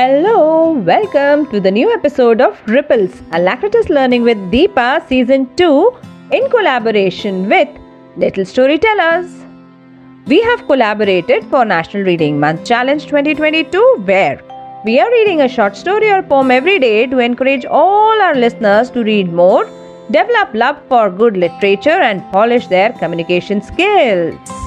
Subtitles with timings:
[0.00, 5.92] Hello, welcome to the new episode of Ripples, Alacritus Learning with Deepa Season 2
[6.32, 7.68] in collaboration with
[8.16, 9.30] Little Storytellers.
[10.26, 14.40] We have collaborated for National Reading Month Challenge 2022 where
[14.86, 18.88] we are reading a short story or poem every day to encourage all our listeners
[18.92, 19.66] to read more,
[20.10, 24.59] develop love for good literature, and polish their communication skills.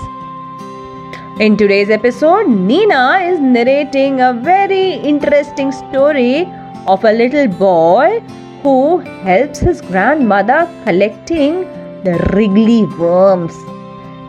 [1.40, 6.46] In today's episode, Nina is narrating a very interesting story
[6.86, 8.20] of a little boy
[8.62, 11.62] who helps his grandmother collecting
[12.04, 13.56] the wriggly worms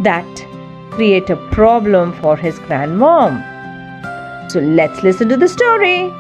[0.02, 0.24] that
[0.93, 3.38] create a problem for his grandmom.
[4.51, 6.10] So let's listen to the story.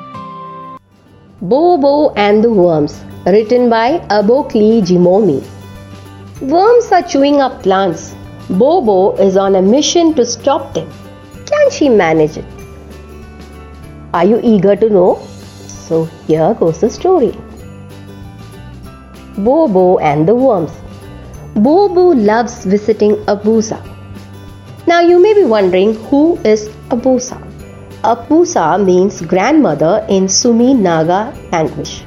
[1.40, 5.42] Bobo and the Worms, written by Abokali Jimomi.
[6.42, 8.14] Worms are chewing up plants.
[8.50, 10.90] Bobo is on a mission to stop them.
[11.46, 12.44] Can she manage it?
[14.12, 15.18] Are you eager to know?
[15.66, 17.32] So here goes the story.
[19.38, 20.72] Bobo and the Worms.
[21.54, 23.80] Bobo loves visiting Apusa.
[24.86, 27.40] Now you may be wondering who is Apusa?
[28.02, 32.04] Apusa means grandmother in Sumi Naga language.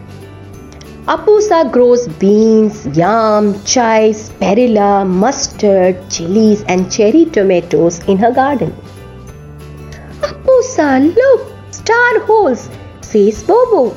[1.07, 8.75] Apusa grows beans, yam, chives, perilla, mustard, chilies, and cherry tomatoes in her garden.
[10.19, 12.69] Apusa, look, star holes,
[12.99, 13.95] says Bobo.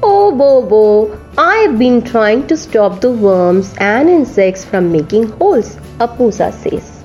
[0.00, 6.52] Oh, Bobo, I've been trying to stop the worms and insects from making holes, Apusa
[6.52, 7.02] says.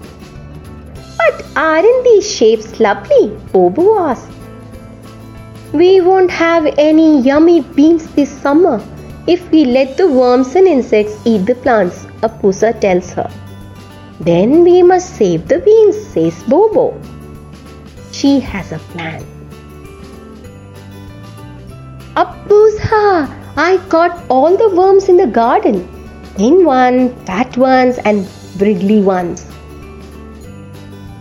[1.17, 3.29] But aren't these shapes lovely?
[3.51, 4.40] Bobo asks.
[5.73, 8.81] We won't have any yummy beans this summer
[9.27, 13.29] if we let the worms and insects eat the plants, Apusa tells her.
[14.19, 16.99] Then we must save the beans, says Bobo.
[18.11, 19.23] She has a plan.
[22.15, 25.87] Apusa, I caught all the worms in the garden.
[26.35, 28.27] Thin ones, fat ones, and
[28.59, 29.45] wriggly ones.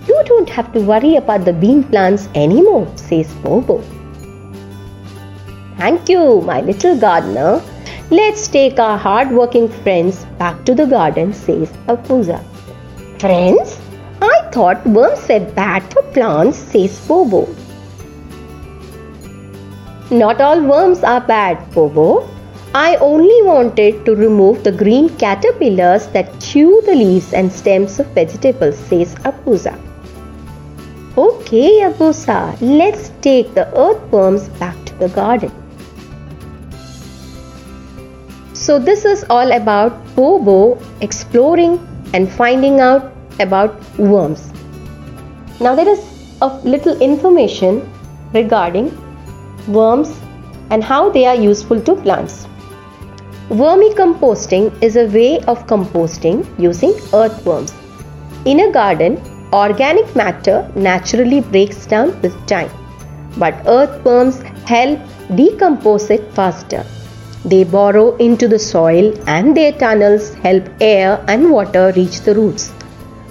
[0.08, 3.84] You don't have to worry about the bean plants anymore, says Bobo.
[5.80, 7.62] Thank you, my little gardener.
[8.10, 12.38] Let's take our hard-working friends back to the garden, says Apusa.
[13.18, 13.78] Friends?
[14.20, 17.48] I thought worms were bad for plants, says Bobo.
[20.10, 22.28] Not all worms are bad, Bobo.
[22.74, 28.06] I only wanted to remove the green caterpillars that chew the leaves and stems of
[28.08, 29.78] vegetables, says Apusa.
[31.16, 35.50] Okay, Apusa, let's take the earthworms back to the garden.
[38.70, 41.72] So, this is all about Bobo exploring
[42.14, 43.10] and finding out
[43.40, 44.52] about worms.
[45.60, 45.98] Now, there is
[46.40, 47.80] a little information
[48.32, 48.92] regarding
[49.66, 50.16] worms
[50.70, 52.46] and how they are useful to plants.
[53.48, 57.74] Vermicomposting is a way of composting using earthworms.
[58.44, 59.20] In a garden,
[59.52, 62.70] organic matter naturally breaks down with time,
[63.36, 65.00] but earthworms help
[65.34, 66.86] decompose it faster.
[67.44, 72.70] They burrow into the soil and their tunnels help air and water reach the roots.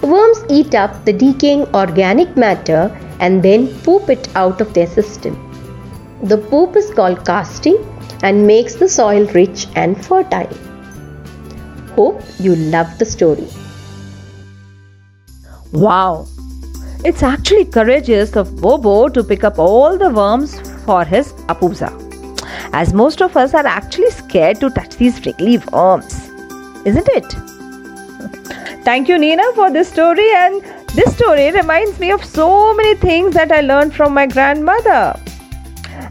[0.02, 5.36] Worms eat up the decaying organic matter and then poop it out of their system.
[6.22, 7.78] The poop is called casting
[8.22, 10.48] and makes the soil rich and fertile.
[11.94, 13.46] Hope you love the story.
[15.72, 16.26] Wow!
[17.04, 21.99] It's actually courageous of Bobo to pick up all the worms for his Apusa.
[22.72, 26.28] As most of us are actually scared to touch these wriggly worms.
[26.84, 27.24] Isn't it?
[28.84, 30.30] Thank you, Nina, for this story.
[30.32, 30.62] And
[30.94, 35.18] this story reminds me of so many things that I learned from my grandmother.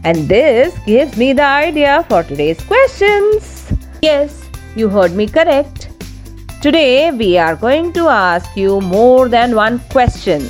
[0.04, 3.72] And this gives me the idea for today's questions.
[4.02, 5.88] Yes, you heard me correct.
[6.62, 10.42] Today we are going to ask you more than one question.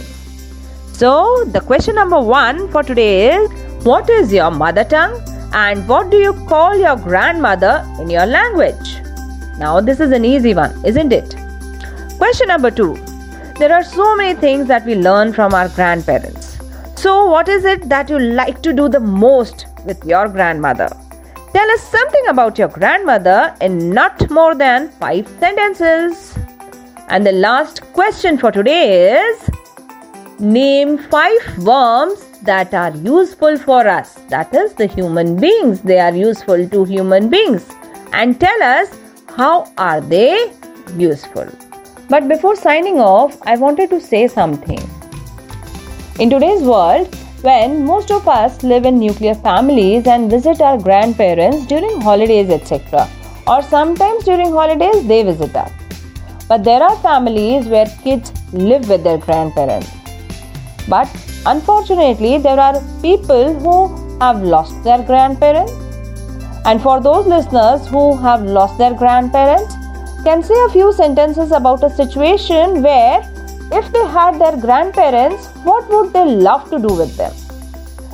[0.93, 5.23] So, the question number one for today is What is your mother tongue
[5.55, 9.01] and what do you call your grandmother in your language?
[9.57, 11.35] Now, this is an easy one, isn't it?
[12.19, 12.97] Question number two
[13.59, 16.59] There are so many things that we learn from our grandparents.
[16.97, 20.91] So, what is it that you like to do the most with your grandmother?
[21.55, 26.37] Tell us something about your grandmother in not more than five sentences.
[27.09, 29.51] And the last question for today is
[30.39, 34.15] Name five worms that are useful for us.
[34.29, 35.81] That is, the human beings.
[35.81, 37.69] They are useful to human beings.
[38.13, 38.99] And tell us
[39.37, 40.53] how are they
[40.97, 41.49] useful.
[42.09, 44.81] But before signing off, I wanted to say something.
[46.19, 51.67] In today's world, when most of us live in nuclear families and visit our grandparents
[51.67, 53.09] during holidays, etc.
[53.47, 55.73] Or sometimes during holidays they visit us.
[56.49, 59.91] But there are families where kids live with their grandparents.
[60.91, 61.09] But
[61.47, 63.77] unfortunately, there are people who
[64.21, 65.73] have lost their grandparents.
[66.67, 69.75] And for those listeners who have lost their grandparents,
[70.25, 73.21] can say a few sentences about a situation where
[73.73, 77.33] if they had their grandparents, what would they love to do with them?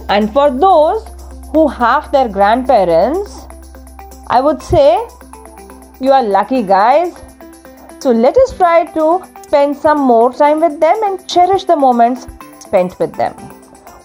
[0.08, 1.04] And for those
[1.52, 3.46] who have their grandparents,
[4.28, 4.96] I would say
[6.00, 7.14] you are lucky guys.
[8.00, 12.26] So let us try to spend some more time with them and cherish the moments
[12.66, 13.32] spent with them.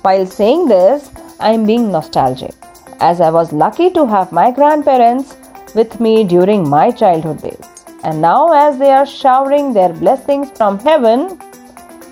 [0.07, 2.53] While saying this, I am being nostalgic
[3.01, 5.35] as I was lucky to have my grandparents
[5.75, 7.67] with me during my childhood days.
[8.03, 11.39] And now, as they are showering their blessings from heaven,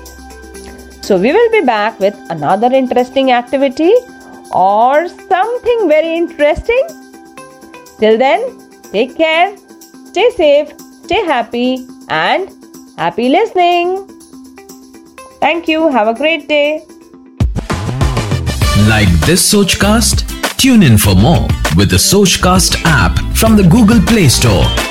[1.05, 3.93] So, we will be back with another interesting activity
[4.53, 6.87] or something very interesting.
[7.99, 9.57] Till then, take care,
[10.07, 10.73] stay safe,
[11.05, 12.51] stay happy, and
[12.97, 14.07] happy listening.
[15.41, 15.89] Thank you.
[15.89, 16.85] Have a great day.
[18.89, 20.25] Like this Sochcast?
[20.57, 21.47] Tune in for more
[21.79, 24.88] with the Sochcast app from the Google Play Store.